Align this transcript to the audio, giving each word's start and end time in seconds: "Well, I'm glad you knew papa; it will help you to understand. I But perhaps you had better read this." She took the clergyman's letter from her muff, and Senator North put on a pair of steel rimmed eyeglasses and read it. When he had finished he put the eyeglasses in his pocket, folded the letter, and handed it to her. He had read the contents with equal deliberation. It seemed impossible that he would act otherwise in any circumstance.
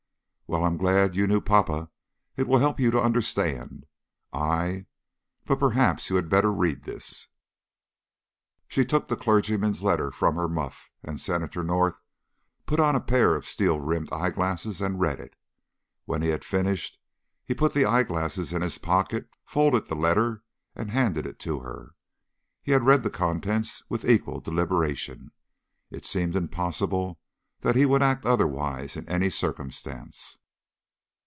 "Well, 0.51 0.65
I'm 0.65 0.75
glad 0.75 1.15
you 1.15 1.27
knew 1.27 1.39
papa; 1.39 1.89
it 2.35 2.45
will 2.45 2.59
help 2.59 2.77
you 2.77 2.91
to 2.91 3.01
understand. 3.01 3.85
I 4.33 4.85
But 5.45 5.59
perhaps 5.61 6.09
you 6.09 6.17
had 6.17 6.27
better 6.27 6.51
read 6.51 6.83
this." 6.83 7.27
She 8.67 8.83
took 8.83 9.07
the 9.07 9.15
clergyman's 9.15 9.81
letter 9.81 10.11
from 10.11 10.35
her 10.35 10.49
muff, 10.49 10.89
and 11.03 11.21
Senator 11.21 11.63
North 11.63 12.01
put 12.65 12.81
on 12.81 12.97
a 12.97 12.99
pair 12.99 13.33
of 13.33 13.45
steel 13.47 13.79
rimmed 13.79 14.11
eyeglasses 14.11 14.81
and 14.81 14.99
read 14.99 15.21
it. 15.21 15.37
When 16.03 16.21
he 16.21 16.27
had 16.27 16.43
finished 16.43 16.99
he 17.45 17.53
put 17.55 17.73
the 17.73 17.85
eyeglasses 17.85 18.51
in 18.51 18.61
his 18.61 18.77
pocket, 18.77 19.29
folded 19.45 19.87
the 19.87 19.95
letter, 19.95 20.43
and 20.75 20.91
handed 20.91 21.25
it 21.25 21.39
to 21.39 21.59
her. 21.59 21.95
He 22.61 22.73
had 22.73 22.83
read 22.85 23.03
the 23.03 23.09
contents 23.09 23.83
with 23.87 24.03
equal 24.03 24.41
deliberation. 24.41 25.31
It 25.89 26.05
seemed 26.05 26.35
impossible 26.35 27.21
that 27.61 27.77
he 27.77 27.85
would 27.85 28.03
act 28.03 28.25
otherwise 28.25 28.97
in 28.97 29.07
any 29.07 29.29
circumstance. 29.29 30.39